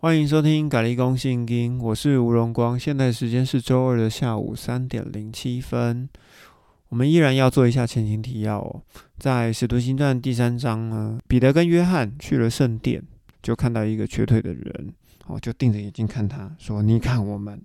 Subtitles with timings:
[0.00, 2.78] 欢迎收听《咖喱公信经》，我是吴荣光。
[2.78, 6.08] 现在时间是周二的下午三点零七分。
[6.90, 8.80] 我们依然要做一下前情提要哦。
[9.18, 13.02] 在《使徒行传》第三章呢，彼得跟约翰去了圣殿，
[13.42, 14.94] 就看到一个瘸腿的人，
[15.26, 17.60] 哦，就定着眼睛看他，说：“你看我们。”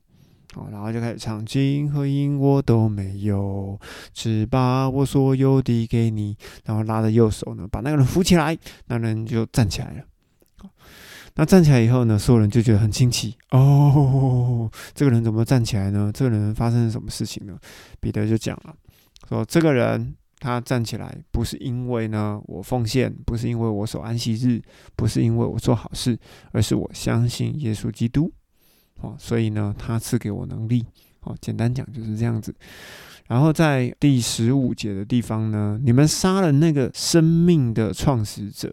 [0.58, 3.80] 哦，然后就开始唱：“金和银我都没有，
[4.12, 8.58] 只把我所有的给你。”然后拉着右手呢，把那个人扶起来，
[8.88, 10.04] 那人就站起来了。
[11.36, 16.12] 那站起来以后呢，所有人就觉得很惊奇哦，这个人怎么站起来呢？
[16.14, 17.58] 这个人发生了什么事情呢？
[18.00, 18.76] 彼得就讲了，
[19.28, 24.62] 说这个人他站起来不是因为呢我奉献，不是因为我守安息日，
[24.96, 26.16] 不是因为我做好事，
[26.52, 28.32] 而是我相信耶稣基督。
[29.02, 30.86] 哦，所以呢，他赐给我能力。
[31.22, 32.54] 哦，简单讲就是这样子。
[33.28, 38.72] 然后在第十五节的地方呢，你们杀了那个生命的创始者，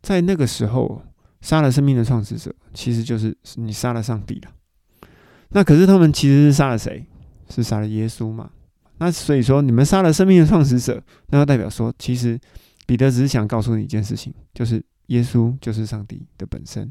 [0.00, 1.02] 在那个时候。
[1.44, 4.50] 杀了生命的创始者，其实就是你杀了上帝了。
[5.50, 7.04] 那可是他们其实是杀了谁？
[7.50, 8.50] 是杀了耶稣嘛？
[8.96, 12.40] 那所以说，你们杀了生命的创始者，那就代表说，其实
[12.86, 16.90] 彼得只是想告诉你一件事情，就是耶稣就是上帝的本身。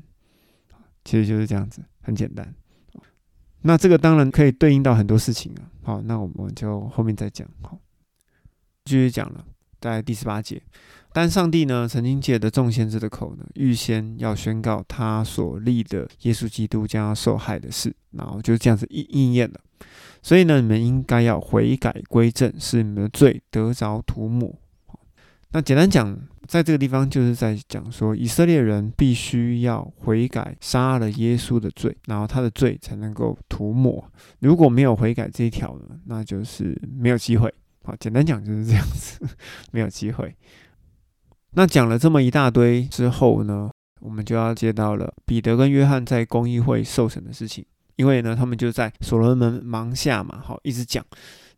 [1.04, 2.54] 其实就是这样子，很简单。
[3.64, 5.66] 那这个当然可以对应到很多事情啊。
[5.82, 7.48] 好，那我们就后面再讲。
[7.64, 7.80] 好，
[8.86, 9.44] 继续讲了，
[9.82, 10.62] 在第十八节。
[11.14, 19.60] 但上帝呢，曾经借的众先知的口呢，预先要宣告他所立的耶稣基督将要受害的事，然后就这样子应应验了。
[20.24, 24.54] 所以呢，你们应该要悔改归正，使你们的罪得着涂抹。
[25.52, 34.04] 那简单讲，在这个地方就是在讲说，以色列人必须要悔改，杀了耶稣的罪，然后他的罪才能够涂抹。
[34.40, 37.54] 如果没有悔改这一条呢，那就是没有机会。
[37.84, 39.20] 好，简单讲就是这样子，
[39.72, 40.36] 没有机会。
[41.56, 43.70] 那讲了这么一大堆之后呢，
[44.02, 47.66] 我们就要接到了彼得跟约翰在公益会受审的事情。
[47.96, 51.06] 因为呢，他们就在所罗门忙下嘛，好，一直讲，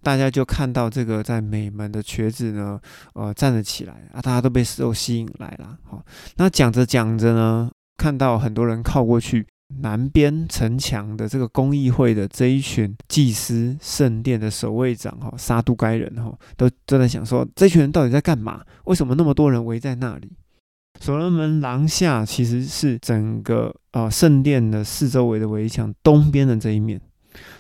[0.04, 2.78] 大家就看到这个在美门的瘸子呢，
[3.14, 5.78] 呃，站了起来啊，大家都被受吸引来了。
[5.84, 6.04] 好，
[6.36, 9.48] 那讲着讲着呢，看到很多人靠过去。
[9.80, 18.62] 南边城墙的这个公益会的这一群祭司、圣殿的守卫长哈，撒都该人哈，都都在想说，这群人到底在干嘛？
[18.86, 20.32] 为什么那么多人围在那里？
[21.00, 27.02] 所罗门廊下其实是整个啊圣殿的四周围的围墙东边的这一面，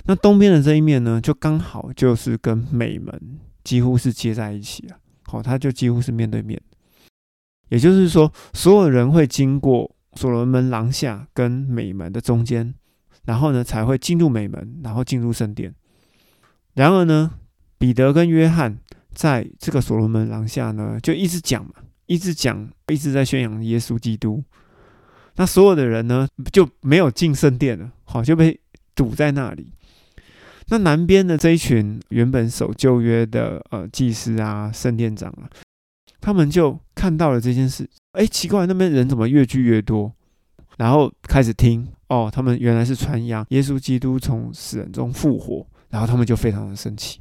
[0.05, 3.19] 那东边的这一面呢，就刚好就是跟美门
[3.63, 6.61] 几乎是接在一起了，好，它就几乎是面对面，
[7.69, 9.94] 也就是说，所有人会经过。
[10.15, 12.73] 所罗门廊下跟美门的中间，
[13.25, 15.73] 然后呢才会进入美门，然后进入圣殿。
[16.73, 17.31] 然而呢，
[17.77, 18.77] 彼得跟约翰
[19.13, 21.71] 在这个所罗门廊下呢，就一直讲嘛，
[22.05, 24.43] 一直讲，一直在宣扬耶稣基督。
[25.35, 28.59] 那所有的人呢就没有进圣殿了，好就被
[28.93, 29.73] 堵在那里。
[30.67, 35.49] 那南边的这一群原本守旧约的呃祭司啊、圣殿长啊。
[36.21, 40.11] 他们就看到了这件事，哎，奇怪，那边人怎么越聚越多？
[40.77, 47.19] 然后开始听，哦，他们原来是传扬耶稣基督从死人中复活，然后他们就非常的生气，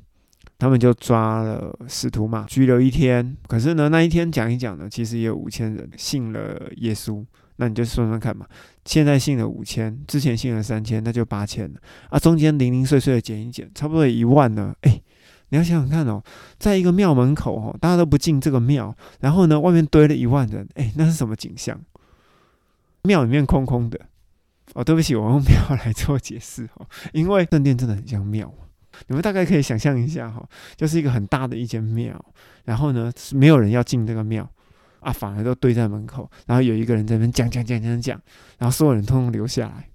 [0.59, 3.37] 他们就抓了使徒嘛，拘留一天。
[3.47, 7.23] 可是呢，那一天讲一讲呢，其实也有五千人信了耶稣。
[7.57, 8.47] 那你就算算看嘛，
[8.87, 11.79] 现在信了五千，之前信了三千，那就八千了
[12.09, 14.99] 啊，中间零零碎碎的减一减，差不多一万呢，哎。
[15.55, 16.21] 你要想想看哦，
[16.59, 21.81] 在一个庙门口哦，大家都不进这个庙，然后呢，外面堆了一万人，哎，那是什么景象？
[23.03, 24.01] 庙里面空空的
[24.73, 24.83] 哦。
[24.83, 28.53] 对不起，我用庙来做解释哦，因为圣殿真的很像庙，
[29.07, 30.45] 你们大概可以想象一下哈，
[30.75, 32.21] 就是一个很大的一间庙，
[32.65, 34.51] 然后呢，没有人要进这个庙
[34.99, 38.21] 啊，反而都堆在门口，然后有一个人在那边讲讲讲讲讲，
[38.59, 39.89] 然后所有人通通留下来，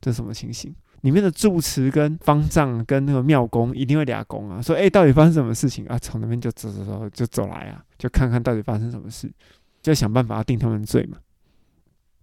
[0.00, 0.74] 这什么情形？
[1.04, 5.98] 里面的住持跟方丈跟那个庙公一定会俩公啊，说哎，到底发生什么事情啊？
[5.98, 9.30] 从那边就走走走就走来啊，就看看到底发生什么事，
[9.82, 11.18] 就想办法要定他们罪嘛。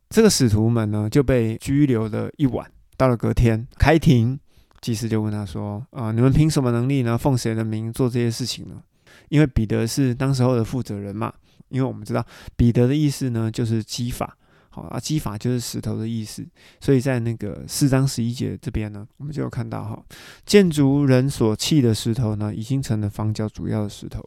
[0.10, 2.68] 这个使徒们呢就被拘留了一晚，
[2.98, 4.40] 到了隔天开庭，
[4.82, 7.16] 祭司就问他说啊，你们凭什么能力呢？
[7.16, 8.82] 奉谁的名做这些事情呢？
[9.30, 11.32] 因为彼得是当时候的负责人嘛，
[11.70, 12.26] 因为我们知道
[12.56, 14.36] 彼得的意思呢就是基法。
[14.74, 16.48] 好啊，基法就是石头的意思，
[16.80, 20.02] 所以在那个四章十一节这边呢，我们就有看到哈，
[20.46, 24.24] 建筑人所弃的石头呢，已经成了房角主要的石头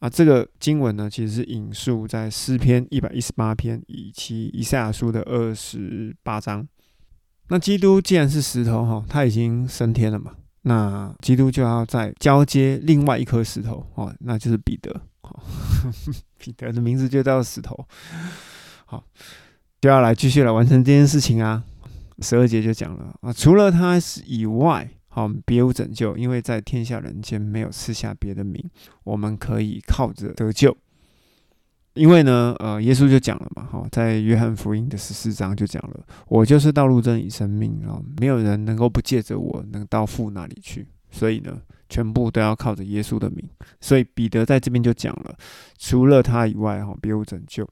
[0.00, 0.10] 啊。
[0.10, 6.68] 这个经文呢，其实是引述在诗篇一百一十八篇以及以赛亚书的二十八章。
[7.48, 15.00] 那基督既然是石头哈，他已经升天了嘛，那基督就要再交接另外一颗石头哦，那就是彼得。
[16.36, 17.86] 彼得的名字就叫石头。
[18.84, 19.02] 好。
[19.80, 21.64] 就要来继续来完成这件事情啊。
[22.20, 28.62] 十二节就讲了啊，除了他以外，好，别无拯救，因为在天下人间没有赐下别的名，
[29.04, 30.76] 我们可以靠着得救。
[31.94, 43.42] 因为呢，呃，耶稣就讲了嘛，哈，在约翰福音的十四章就讲了，我就是道路、真理、生命啊，没有人能够不借着我能到父那里去，所以呢，全部都要靠着耶稣的名。
[43.80, 45.34] 所以彼得在这边就讲了，
[45.78, 47.66] 除了他以外，哈，别无拯救。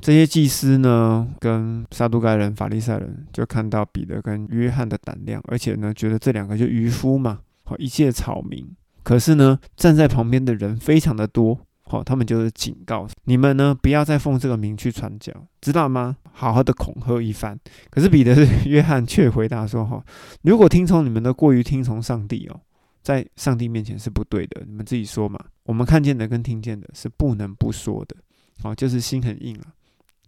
[0.00, 8.68] 这些祭司呢，跟撒都该人、法利赛人就看到彼得跟约翰的胆量，而且呢，觉得这两个就渔夫嘛，好一介草民。
[9.04, 11.58] 可是呢，站在旁边的人非常的多。
[11.84, 16.16] 好，他们就是警告你们呢，不要再奉这个名去传教，知道吗？
[16.32, 17.58] 好好的恐吓一番。
[17.90, 18.34] 可是彼得、
[18.64, 20.02] 约翰却回答说：“哈，
[20.42, 22.58] 如果听从你们的过于听从上帝哦，
[23.02, 24.62] 在上帝面前是不对的。
[24.66, 28.16] 你们自己说嘛，我们看见的跟听见的是不能不说的。
[28.62, 29.74] 好，就是心很硬啊。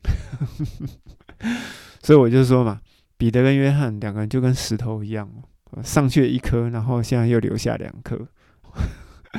[2.02, 2.80] 所以我就说嘛，
[3.16, 5.28] 彼得跟约翰两个人就跟石头一样，
[5.82, 8.28] 上去了一颗，然后现在又留下两颗。”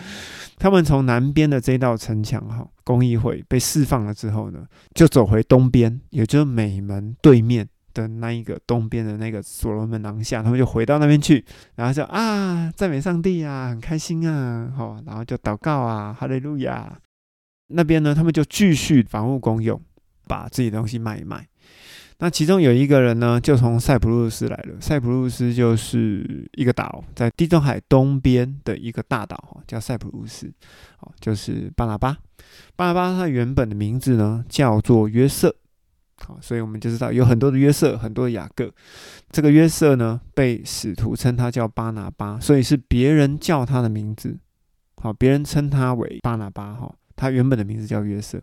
[0.57, 11.45] 他们从南边的这道城墙，哈，公益会被释放了之后呢，就走回东边，也就是美门对面的那一个东边的那个所罗门廊下，他们就回到那边去，
[11.75, 16.99] 然后就啊，赞美上帝啊，很开心啊，好，然后就祷告啊，哈利路亚。
[17.67, 19.79] 那边呢，他们就继续房屋公用，
[20.27, 21.47] 把自己的东西卖一卖。
[22.19, 24.75] 那其中有一个人呢，就从塞浦路斯来了。
[24.79, 30.49] 塞浦路斯就是一个岛，在地中海东边的一个大岛，叫塞浦路斯，
[31.01, 32.17] 哦，就是巴拿巴。
[32.77, 35.53] 巴拿巴他原本的名字呢叫做约瑟，
[36.19, 38.71] 好，所以我们就知道有很多的约瑟，很多的雅各。
[39.29, 44.37] 这个约瑟呢，被使徒称他叫巴拿巴，所以是别人叫他的名字，
[45.01, 48.41] 好，别人称他为巴拿巴，哈，他原本的名字叫约瑟。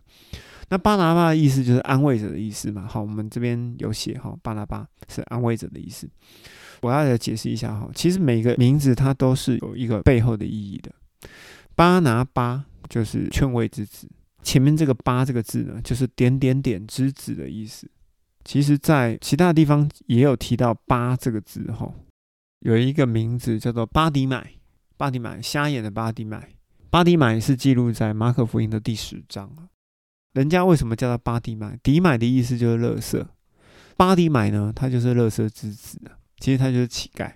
[0.73, 2.87] 那巴拿巴的意思就是安慰者的意思嘛？
[2.87, 6.09] 好，我们这边有写哈，巴拿巴是安慰者的意思。
[6.81, 10.91] 我要来解释一下哈，其实每个名字它都是有一个背后的意义的。
[11.75, 14.09] 巴拿巴就是劝慰之子，
[14.41, 17.87] 前面这个巴这个字呢，就是点点点之子的意思。
[18.43, 21.93] 其实，在其他地方也有提到巴这个字哈，
[22.61, 24.53] 有一个名字叫做巴迪买，
[24.97, 26.49] 巴迪买瞎眼的巴迪买，
[26.89, 29.69] 巴迪买是记录在马可福音的第十章啊。
[30.33, 31.77] 人家为什么叫他巴迪买？
[31.81, 33.27] 迪买的意思就是乐色。
[33.95, 36.17] 巴迪买呢，他就是乐色之子啊。
[36.39, 37.31] 其实他就是乞丐，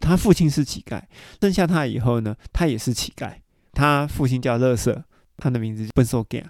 [0.00, 1.02] 他父亲是乞丐，
[1.40, 3.34] 生下他以后呢，他也是乞丐。
[3.72, 5.04] 他父亲叫乐色，
[5.36, 6.46] 他的名字笨兽 g a。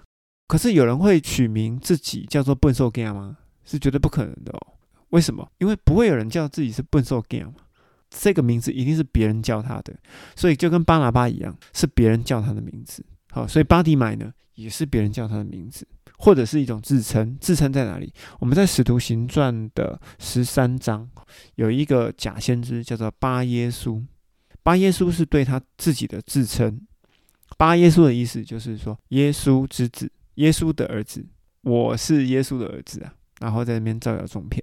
[0.46, 3.37] 可是有人会取名自己叫做笨兽 g a 吗？
[3.64, 4.75] 是绝对不可能的哦。
[5.11, 5.46] 为什么？
[5.58, 7.55] 因为不会有人叫自己是笨兽 g a 嘛。
[8.11, 9.94] 这个名字一定是别人叫他的，
[10.37, 13.05] 所以就跟巴拿巴一样，是别人叫他的名字。
[13.31, 14.32] 好，所以巴迪买呢？
[14.58, 15.87] 也是别人叫他的名字，
[16.19, 17.38] 或者是一种自称。
[17.40, 18.12] 自称在哪里？
[18.40, 21.08] 我们在《使徒行传》的十三章
[21.55, 24.02] 有一个假先知叫做巴耶稣。
[24.64, 26.81] 巴耶稣是对他自己的自称。
[27.56, 31.25] 巴耶稣的意思就是说，耶稣之子，耶稣的儿子，
[31.62, 33.14] 我是耶稣的儿子啊。
[33.38, 34.62] 然后在那边造谣中骗。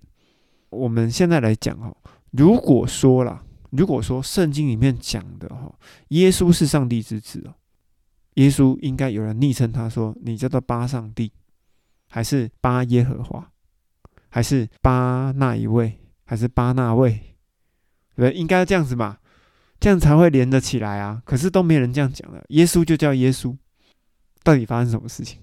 [0.72, 1.96] 我们现在来讲哦，
[2.32, 5.74] 如果说了，如果说圣经里面讲的哈，
[6.10, 7.56] 耶稣是上帝之子哦。
[8.36, 11.32] 耶稣应该有人昵称他说：“你叫做巴上帝，
[12.10, 13.52] 还是巴耶和华，
[14.30, 17.36] 还是巴那一位，还是巴那位？
[18.16, 19.18] 对，应该这样子嘛，
[19.80, 21.22] 这样才会连得起来啊。
[21.26, 23.56] 可是都没人这样讲了，耶稣就叫耶稣。
[24.44, 25.40] 到底发生什么事情？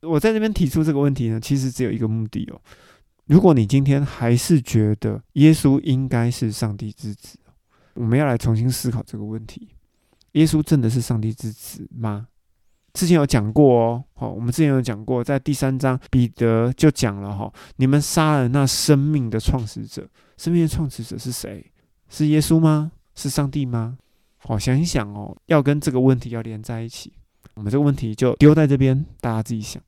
[0.00, 2.60] 我在这边提出这个问题呢，其实只有一个目的哦。
[3.26, 7.38] 如果你今天还是觉得耶稣应该是上帝之子，
[7.94, 9.68] 我们要来重新思考这个问题。”
[10.32, 12.28] 耶稣真的是上帝之子吗？
[12.94, 21.64] 之前有讲过哦，好，我们之前有讲过，在第三章彼得就讲了哈，你们杀了那生命的创始者，生命的创始者是谁？
[22.10, 22.92] 是耶稣吗？
[23.14, 23.96] 是上帝吗？
[24.36, 27.12] 好，想一想哦，要跟这个问题要连在一起，
[27.54, 29.82] 我们这个问题就丢在这边，大家自己想。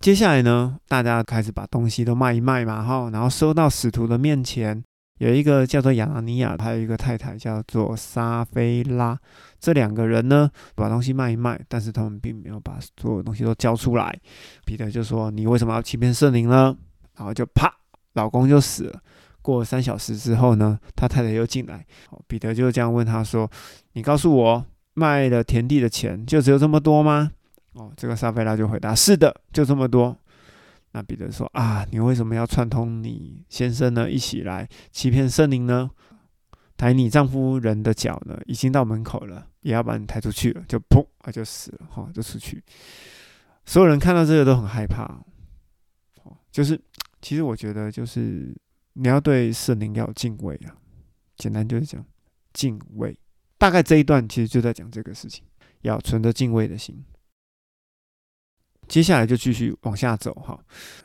[0.00, 4.82] 接下来呢，大家开始把东西都卖一卖嘛，哈，然后收到使徒的面前。
[5.22, 9.16] 有一个叫做亚拿尼亚，还有一个太太叫做沙菲拉，
[9.60, 14.18] 这两个人呢，把东西卖一卖，但是他们并没有把所有东西都交出来。
[14.64, 16.76] 彼得就说：“你为什么要欺骗圣灵呢？”
[17.14, 17.72] 然后就啪，
[18.14, 19.00] 老公就死了。
[19.42, 21.86] 过了三小时之后呢，他太太又进来，
[22.26, 23.48] 彼得就这样问他说
[23.94, 27.30] ：“你告诉我，卖了田地的钱就只有这么多吗？”
[27.74, 30.16] 哦，这个沙菲拉就回答：“是的，就这么多。”
[30.92, 34.10] 那彼得说：“啊，你为什么要串通你先生呢？
[34.10, 35.90] 一起来欺骗圣灵呢？
[36.76, 38.38] 抬你丈夫人的脚呢？
[38.46, 42.62] 已经到门口了，也要把你抬出去了，就砰啊，就死了哈，就出去。
[43.64, 45.04] 所有人看到这个都很害怕，
[46.24, 46.78] 哦，就是
[47.20, 48.54] 其实我觉得就是
[48.94, 50.76] 你要对圣灵要有敬畏啊，
[51.36, 52.04] 简单就是讲
[52.52, 53.16] 敬畏。
[53.56, 55.44] 大概这一段其实就在讲这个事情，
[55.82, 57.02] 要存着敬畏的心。
[58.92, 60.58] 接下来就继续往下走哈，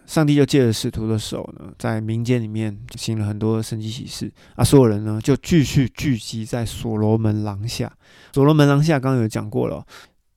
[0.06, 7.90] 上帝就借着使徒的手呢，在民间里面行了很多神迹启示啊，所有人呢就继续聚集在所罗门廊下。
[8.34, 9.86] 所罗门廊下刚刚有讲过了，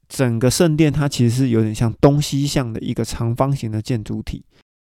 [0.09, 4.45] 整个圣殿它其实是有点像东西向的一个长方形的建筑体，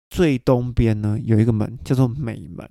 [0.09, 2.65] 最东边呢有一个门叫做美门，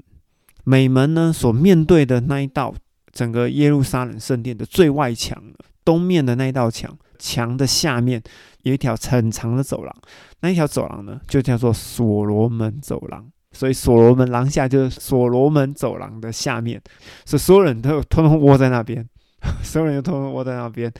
[0.65, 2.75] 美门呢所面对的那一道
[3.13, 5.39] 整个耶路撒冷圣殿的最外墙，
[5.85, 6.99] 东面的那一道墙。
[7.23, 8.21] 墙的下面
[8.63, 9.95] 有一条很长的走廊，
[10.41, 13.31] 那一条走廊呢，就叫做所罗门走廊。
[13.55, 16.81] 所以所罗门廊下就是所罗门走廊的下面，
[17.27, 19.07] 所以所有人都通通窝在那边，
[19.63, 20.93] 所有人都窝在那边。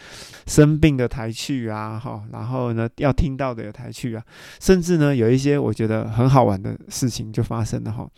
[0.47, 4.23] 生病的抬去啊，哈，然后呢，要听到的也抬去啊，
[4.61, 8.09] 甚至呢，有一些我觉得很好玩的事情就发生了哈。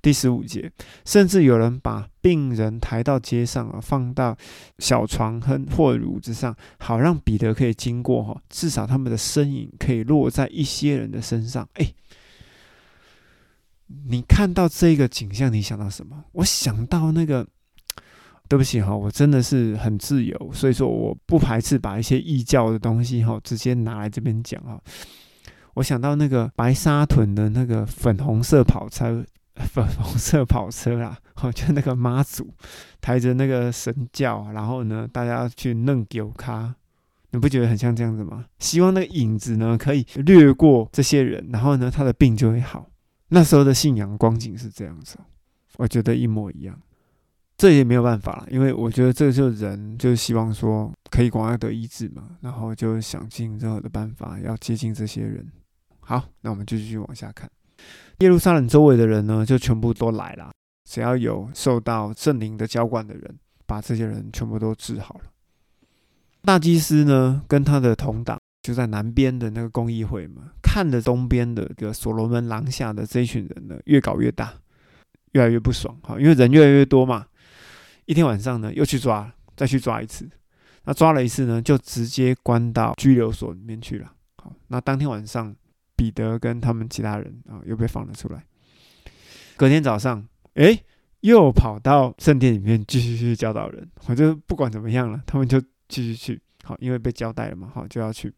[0.00, 0.70] 第十五节，
[1.04, 4.36] 甚至有人把病人抬到街上啊，放到
[4.78, 8.40] 小床和或褥子上，好让彼得可以经过哈。
[8.48, 11.68] 至少他们的身影可以落在一些人的身上。
[11.74, 11.92] 哎，
[14.08, 16.24] 你看到这个景象，你想到什么？
[16.32, 17.46] 我想到那个，
[18.48, 24.80] 对不起哈，我真的是很自由，所以说我不排斥把一些异教的东西哈，直接拿来这边讲哈。
[25.74, 29.24] 我想到那个白沙屯的那个粉红色跑车。
[29.56, 32.52] 粉红色跑车啦，哦，就那个妈祖
[33.00, 36.74] 抬着那个神教，然后呢，大家去弄酒咖，
[37.30, 38.46] 你不觉得很像这样子吗？
[38.58, 42.88] 希望那个影子呢可以掠过这些人，然后呢，他的病就会好。
[43.28, 45.16] 那时候的信仰光景是这样子，
[45.76, 46.76] 我觉得一模一样。
[47.56, 55.46] 这也没有办法了，因为我觉得这就是人，就是希望说可以广而得医治嘛，然后就想尽任何的办法要接近这些人。
[56.00, 57.48] 好，那我们就继续往下看。
[58.18, 60.50] 耶路撒冷周围的人呢，就全部都来了。
[60.88, 65.20] 只要有受到圣灵的浇灌的人，把这些人全部都治好了。
[66.42, 74.52] 大祭司呢，跟他的同党就在南边的那个公议会嘛，看着东边的个所罗门廊下的这一群人呢，越搞越大，
[75.32, 77.24] 越来越不爽哈，因为人越来越多嘛。
[78.06, 80.28] 一天晚上呢，又去抓，再去抓一次。
[80.84, 84.12] 那抓了一次呢，就直接关到拘留所里面去了。
[84.36, 85.54] 好，那当天晚上。
[85.96, 88.44] 彼得跟他们其他人啊，又被放了出来。
[89.56, 90.76] 隔天早上，哎，
[91.20, 93.88] 又跑到圣殿里面继续去教导人。
[94.08, 96.42] 我就不管怎么样了，他们就继续去。
[96.64, 98.34] 好，因为被交代了嘛，好就要去。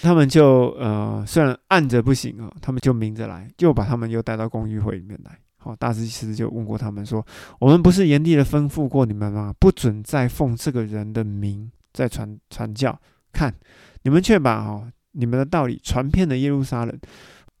[0.00, 5.36] 他们就呃，虽然按着不行啊，他们就明着来，就把他们又带到公寓会里面来。
[5.58, 7.24] 好，大祭司就问过他们说
[7.60, 9.54] ：“我们不是严厉的吩咐过你们吗？
[9.60, 12.98] 不准再奉这个人的名再传传教。
[13.32, 13.54] 看，
[14.02, 16.96] 你们却把哈。”你们的道理传遍了耶路撒冷，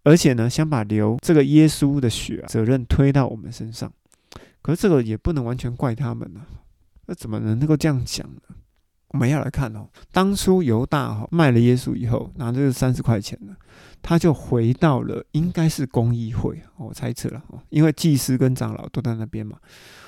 [0.04, 3.90] 而且呢，想把流这个耶稣的血责任推到我们身上。
[4.62, 6.42] 可是这个也不能完全怪他们呢，
[7.06, 8.42] 那怎么能够这样讲呢？
[9.08, 13.56] 我们要来看哦，当初犹大哈卖了耶稣以后，拿这个三十块钱呢，
[14.02, 19.58] 他就回到了应该是公议会，我猜测了，因为祭司跟长老都在那边嘛，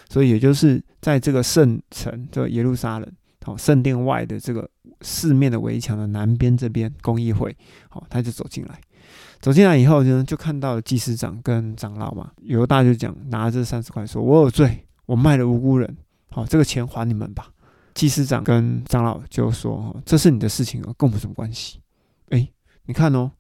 [0.08, 3.12] 所以也就是在这个圣城，这耶路撒冷。
[3.42, 4.68] 好，圣殿外的这个
[5.00, 7.56] 四面的围墙的南边这边公益会，
[7.88, 8.78] 好，他就走进来。
[9.40, 15.96] 走进来以后呢，就看到祭司长跟长老嘛，犹大就讲拿着三十块说：“我有罪，我卖了无辜人，
[16.28, 17.48] 好，这个钱还你们吧。”
[17.94, 21.80] 祭司长跟长老就说：“这是你的事情哦，跟我们什么关系？”
[22.28, 22.46] 哎，
[22.84, 23.32] 你看哦，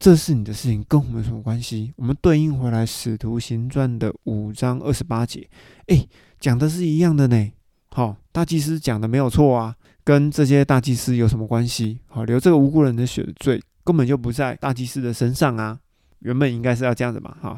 [0.00, 1.92] 这是你的事情，跟我们有什么关系？
[1.96, 5.46] 我们对应回来《使徒行传》的五章二十八节，
[5.88, 6.08] 哎，
[6.40, 7.52] 讲的是一样的呢。
[7.90, 12.00] 好，大祭司讲的没有错啊，跟这些大祭司有什么关系？
[12.06, 15.78] 好，流这个无辜人的血的罪根本就不在大祭司的身上啊，
[16.20, 17.36] 原本应该是要这样子嘛。
[17.42, 17.54] 好，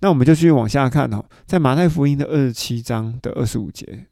[0.00, 4.04] 那我们就继续往下看哦，在马太福音的二十七章的二十五节，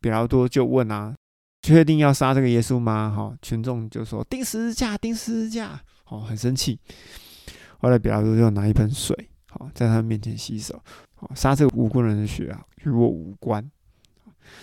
[0.00, 1.14] 比较多就问啊，
[1.60, 3.12] 确定要杀这个耶稣吗？
[3.14, 6.78] 好，群众就说钉十字架，钉十字架，好，很生气。
[7.80, 9.14] 后来比拉多就拿一盆水，
[9.50, 10.82] 好，在他面前洗手，
[11.14, 13.62] 好，杀这个无辜人的血啊，与我无关。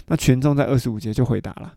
[0.07, 1.75] 那群众在二十五节就回答了：“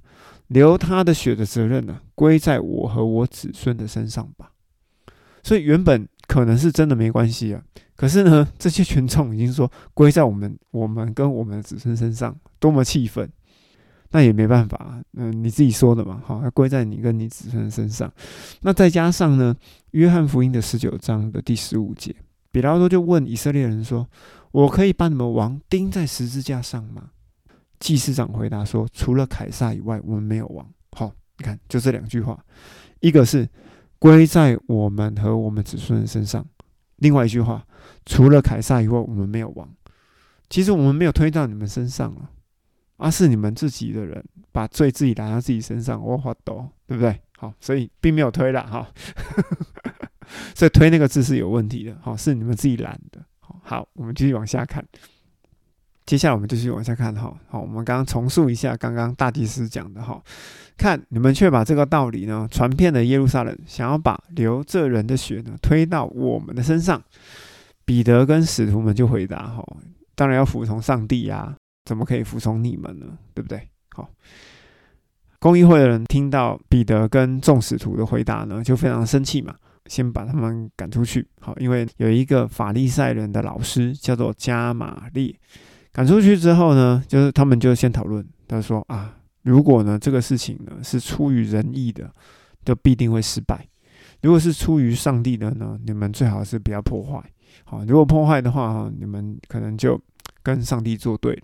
[0.49, 4.53] 流他的血的责任呢，归在我和我子孙的身上吧。”
[5.45, 7.63] 所以原本可能是真的没关系啊，
[7.95, 13.31] 可是呢，这些群众已经说归在我们、我们跟我们的子孙身上，多么气愤！
[14.11, 18.11] 那也没办法，嗯，你自己说的嘛，好，要归在你跟你子孙身上。
[18.63, 19.55] 那再加上呢，
[19.91, 22.15] 约翰福音的十九章的第十五节，
[22.51, 24.09] 比拉多就问以色列人说
[24.53, 27.11] ：“我可以把你们王钉在十字架上吗？”
[27.79, 32.43] 祭司长回答说：“除了凯撒以外，我们没有王。”好，你看，就这两句话，
[33.01, 33.47] 一个是
[33.99, 36.45] 归在我们和我们子孙身上，
[36.97, 37.65] 另外一句话，
[38.07, 39.69] 除了凯撒以外，我们没有王。
[40.49, 42.31] 其实我们没有推到你们身上了，
[42.99, 47.19] 而是你们自己的人把罪自己揽到自己身上，我发抖，对不对？
[47.39, 48.87] 好，所以并没有推了哈。
[50.55, 53.25] 所以推那个字是有问题的，好，是你们自己揽的。
[53.63, 54.85] 好，我们继续往下看。
[56.05, 57.35] 接下来我们继续往下看哈。
[57.49, 60.23] 好，我们刚刚重述一下刚刚大祭司讲的哈。
[60.77, 67.03] 看你们却把这个道理呢传遍了耶路撒冷，想要把流这人的血呢推到我们的身上。
[67.85, 69.65] 彼得跟使徒们就回答哈。
[70.15, 71.57] 当然要服从上帝呀，
[71.89, 73.07] 怎么可以服从你们呢？
[73.33, 73.67] 对不对？
[73.93, 74.07] 好，
[75.39, 79.55] 公益会的人听到彼得跟众使徒的回答呢，就非常生气嘛，
[79.87, 81.27] 先把他们赶出去。
[81.41, 85.35] 好，因为有一个法利赛人的老师叫做加玛利，
[85.91, 92.13] 赶出去之后呢，就是他们就先讨论，他说啊，如果呢这个事情呢是出于仁义的，
[92.67, 93.57] 就必定会失败；
[94.21, 97.25] 如果是出于上帝的呢，你们最好是不要破坏。
[97.65, 99.99] 好，如果破坏的话，哈，你们可能就
[100.43, 101.43] 跟上帝作对了。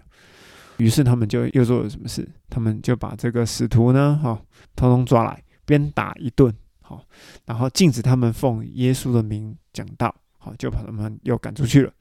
[0.78, 2.28] 于是他们就又做了什么事？
[2.50, 4.40] 他们就把这个使徒呢，哈，
[4.74, 7.04] 通通抓来，鞭打一顿，好，
[7.46, 11.92] 然后禁止他们奉耶稣的名讲道，好，就把他们又赶出去了。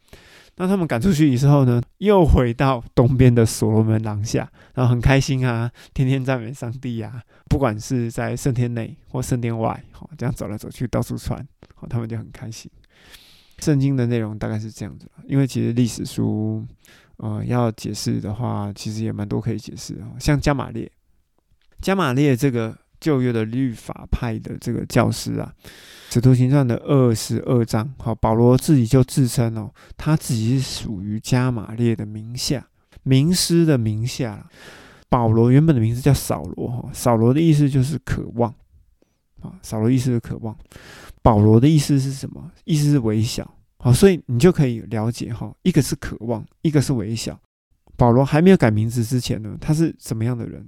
[0.55, 12.69] 那他们赶出去之后呢，又回到东边的所罗门廊下，然后很开心啊，天天赞美上帝呀，不管是在圣殿内或圣殿外，好，这样走来走去，到处传，好，他们就很开心。
[13.59, 16.63] 圣经的内容大概是这样子，因为其实历史书，
[17.23, 20.11] 呃，要解释的话，其实也蛮多可以解释啊。
[20.19, 20.91] 像加玛列，
[21.79, 25.53] 加玛列这个旧约的律法派的这个教师啊，
[26.13, 32.67] 《使徒行传》的二十二章，好，保罗自己就自称哦，他自己是属于加玛列的名下，
[33.03, 34.49] 名师的名下。
[35.07, 38.53] 保罗原本的名字叫扫罗，哈，扫罗的意思就是渴望，
[39.41, 40.57] 啊，扫罗意思是渴望。
[41.21, 42.51] 保罗的意思是什么？
[42.65, 43.49] 意思是微小，
[43.83, 47.37] 好，所以你就可以了解哈，一个是渴望，一个是微小。
[47.97, 50.65] 保罗还没有改名字之前呢，他是什么样的人？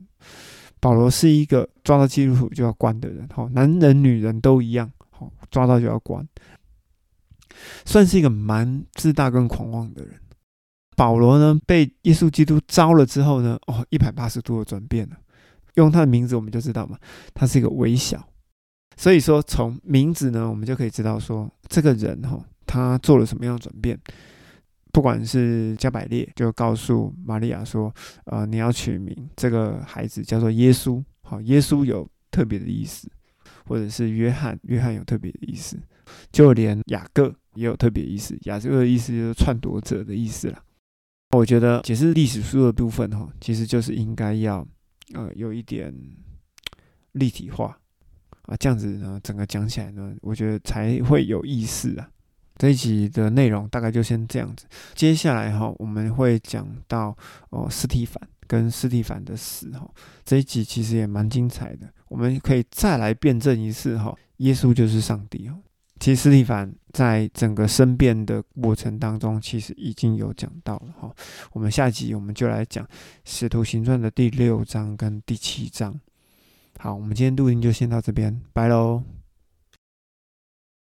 [0.82, 6.28] 保罗是一个抓到基督徒就要关的人，好，男人女人都一样，好，抓到就要关，
[7.86, 10.20] 算是一个蛮自大跟狂妄的人。
[10.98, 15.16] 保罗呢，被耶稣基督招了之后呢，哦，一百八十度的转变了。
[15.76, 17.00] 用他的名字，我们就知道嘛，
[17.34, 18.28] 他是一个微小。
[18.98, 24.00] 所以说，从名字呢，我们就可以知道说，这个人哈，他做了什么样的转变。
[24.92, 27.94] 不管是加百列就告诉玛利亚说，
[28.28, 33.10] 呃，你要取名这个孩子叫做耶稣，好，耶稣有特别的意思；
[33.66, 35.76] 或者是约翰，约翰有特别的意思；
[36.32, 40.64] 就连雅各也有特别意思，雅各的意思就是篡夺者的意思了。
[41.36, 44.66] 我觉得解释历史书的部分哈，其实就是应该要
[45.14, 45.94] 呃有一点
[47.12, 47.78] 立体化。
[48.44, 52.10] 啊，这样子呢，整个讲起来呢，我觉得才会有意思啊。
[52.58, 54.66] 这一集的内容大概就先这样子。
[54.94, 57.16] 接下来哈，我们会讲到
[57.50, 59.90] 哦，斯蒂凡跟斯蒂凡的死哈。
[60.24, 65.58] 这一集其实也蛮精彩的，我们可以再来辩证一次哈，耶稣就是上帝哦。
[66.00, 71.10] 其实斯蒂凡在整个申辩的过程当中，其实已经有讲到了哈。
[71.54, 72.86] 我们下集我们就来讲
[73.24, 75.98] 使徒行传的第六章跟第七章。
[76.78, 79.04] 好，我们今天录音就先到这边，拜喽。